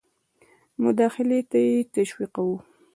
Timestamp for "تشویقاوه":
1.93-2.59